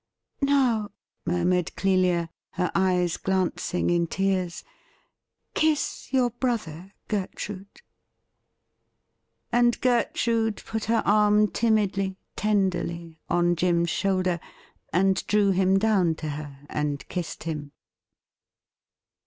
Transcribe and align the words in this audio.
'Now,' 0.41 0.89
murmured 1.27 1.75
Clelia, 1.75 2.29
her 2.53 2.71
eyes 2.73 3.17
glancing 3.17 3.91
in 3.91 4.07
tears,' 4.07 4.63
kiss 5.53 6.11
your 6.11 6.31
brother, 6.31 6.93
Gertrude.' 7.07 7.83
And 9.51 9.79
Gertrude 9.79 10.63
put 10.65 10.85
her 10.85 11.03
arm 11.05 11.49
timidly, 11.51 12.17
tenderly, 12.35 13.19
on 13.29 13.55
Jim's 13.55 13.91
shoulder, 13.91 14.39
and 14.91 15.23
drew 15.27 15.51
him 15.51 15.77
down 15.77 16.15
to 16.15 16.29
her 16.29 16.65
and 16.67 17.07
kissed 17.07 17.43
him. 17.43 17.71